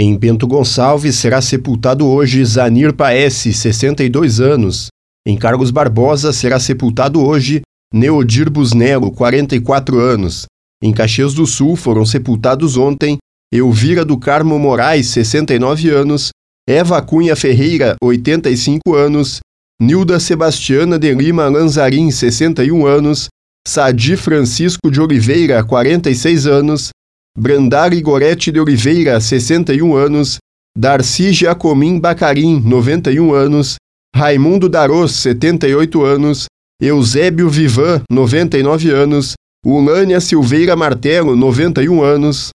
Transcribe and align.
Em 0.00 0.16
Bento 0.16 0.46
Gonçalves 0.46 1.16
será 1.16 1.42
sepultado 1.42 2.06
hoje 2.06 2.44
Zanir 2.44 2.94
Paese, 2.94 3.52
62 3.52 4.38
anos. 4.38 4.86
Em 5.26 5.36
Carlos 5.36 5.72
Barbosa 5.72 6.32
será 6.32 6.60
sepultado 6.60 7.20
hoje 7.20 7.62
Neodir 7.92 8.48
Busnello, 8.48 9.10
44 9.10 9.98
anos. 9.98 10.46
Em 10.80 10.92
Caxias 10.92 11.34
do 11.34 11.44
Sul 11.48 11.74
foram 11.74 12.06
sepultados 12.06 12.76
ontem 12.76 13.18
Elvira 13.52 14.04
do 14.04 14.16
Carmo 14.16 14.56
Moraes, 14.56 15.08
69 15.08 15.90
anos, 15.90 16.30
Eva 16.68 17.02
Cunha 17.02 17.34
Ferreira, 17.34 17.96
85 18.00 18.94
anos, 18.94 19.40
Nilda 19.82 20.20
Sebastiana 20.20 20.96
de 20.96 21.12
Lima 21.12 21.48
Lanzarin, 21.48 22.12
61 22.12 22.86
anos, 22.86 23.26
Sadi 23.66 24.16
Francisco 24.16 24.92
de 24.92 25.00
Oliveira, 25.00 25.64
46 25.64 26.46
anos, 26.46 26.90
Brandari 27.36 28.00
Gorete 28.00 28.50
de 28.50 28.60
Oliveira, 28.60 29.20
61 29.20 29.96
anos, 29.96 30.38
Darcy 30.76 31.32
Jacomim 31.32 32.00
Bacarim, 32.00 32.60
91 32.60 33.32
anos, 33.32 33.76
Raimundo 34.14 34.68
Daros, 34.68 35.12
78 35.12 36.04
anos, 36.04 36.46
Eusébio 36.80 37.48
Vivan, 37.48 38.02
99 38.10 38.90
anos, 38.90 39.34
Ulânia 39.64 40.20
Silveira 40.20 40.76
Martelo, 40.76 41.36
91 41.36 42.02
anos, 42.02 42.50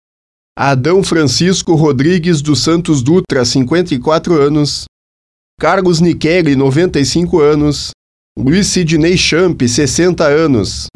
Adão 0.57 1.03
Francisco 1.03 1.75
Rodrigues 1.75 2.41
dos 2.41 2.63
Santos 2.63 3.01
Dutra, 3.01 3.43
54 3.43 4.41
anos, 4.41 4.85
Carlos 5.59 5.99
Niqueli, 5.99 6.55
95 6.55 7.41
anos, 7.41 7.91
Luiz 8.37 8.67
Sidney 8.67 9.17
Champ, 9.17 9.61
60 9.61 10.25
anos, 10.25 10.87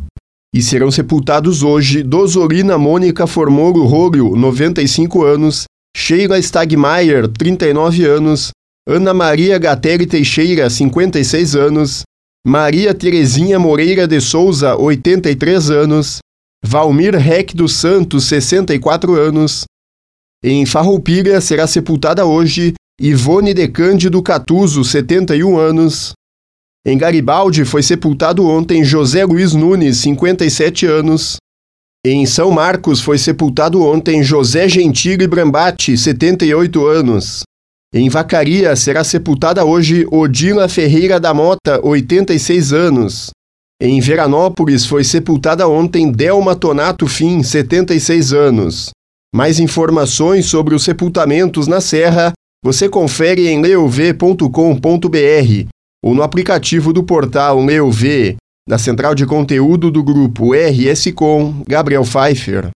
e 0.53 0.61
serão 0.61 0.89
sepultados 0.89 1.63
hoje 1.63 2.03
Dozolina 2.03 2.77
Mônica 2.77 3.27
Formoro 3.27 3.83
Rólio, 3.83 4.35
95 4.35 5.23
anos, 5.23 5.65
Sheila 5.95 6.39
Stagmaier, 6.39 7.27
39 7.27 8.05
anos, 8.05 8.51
Ana 8.87 9.13
Maria 9.13 9.57
Gatelli 9.57 10.05
Teixeira, 10.05 10.69
56 10.69 11.55
anos, 11.55 12.03
Maria 12.45 12.93
Terezinha 12.93 13.59
Moreira 13.59 14.07
de 14.07 14.21
Souza, 14.21 14.75
83 14.75 15.69
anos, 15.69 16.19
Valmir 16.63 17.15
Reck 17.15 17.55
dos 17.55 17.73
Santos, 17.73 18.25
64 18.25 19.13
anos. 19.15 19.65
Em 20.43 20.65
Farroupilha 20.65 21.41
será 21.41 21.67
sepultada 21.67 22.25
hoje 22.25 22.73
Ivone 22.99 23.53
de 23.53 23.67
Cândido 23.67 24.23
Catuso, 24.23 24.83
71 24.83 25.57
anos. 25.57 26.13
Em 26.87 26.97
Garibaldi 26.97 27.65
foi 27.65 27.83
sepultado 27.83 28.47
ontem 28.47 28.81
José 28.81 29.25
Luiz 29.25 29.53
Nunes, 29.53 29.97
57 29.97 30.85
anos. 30.85 31.35
Em 32.05 32.25
São 32.25 32.49
Marcos 32.49 33.01
foi 33.01 33.17
sepultado 33.17 33.83
ontem 33.83 34.23
José 34.23 34.69
Gentili 34.69 35.27
Brambati, 35.27 35.97
78 35.97 36.87
anos. 36.87 37.41
Em 37.93 38.07
Vacaria 38.07 38.73
será 38.77 39.03
sepultada 39.03 39.65
hoje 39.65 40.07
Odila 40.09 40.69
Ferreira 40.69 41.19
da 41.19 41.33
Mota, 41.33 41.85
86 41.85 42.71
anos. 42.71 43.31
Em 43.81 43.99
Veranópolis 43.99 44.85
foi 44.85 45.03
sepultada 45.03 45.67
ontem 45.67 46.09
Delma 46.09 46.55
Tonato 46.55 47.05
Fim, 47.05 47.43
76 47.43 48.31
anos. 48.31 48.91
Mais 49.35 49.59
informações 49.59 50.45
sobre 50.45 50.73
os 50.73 50.85
sepultamentos 50.85 51.67
na 51.67 51.81
Serra 51.81 52.31
você 52.63 52.87
confere 52.87 53.49
em 53.49 53.61
leov.com.br 53.61 54.47
ou 56.07 56.15
no 56.15 56.23
aplicativo 56.23 56.93
do 56.93 57.03
portal 57.03 57.59
Leov, 57.61 58.37
da 58.65 58.77
central 58.77 59.13
de 59.13 59.25
conteúdo 59.25 59.91
do 59.91 60.01
grupo 60.01 60.53
RS 60.53 61.11
Com, 61.13 61.61
Gabriel 61.67 62.03
Pfeiffer. 62.03 62.69